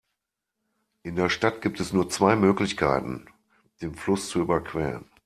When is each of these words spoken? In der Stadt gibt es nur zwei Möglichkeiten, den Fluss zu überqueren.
In 1.03 1.15
der 1.15 1.29
Stadt 1.29 1.61
gibt 1.61 1.79
es 1.79 1.93
nur 1.93 2.09
zwei 2.09 2.35
Möglichkeiten, 2.35 3.27
den 3.83 3.93
Fluss 3.93 4.29
zu 4.29 4.39
überqueren. 4.39 5.05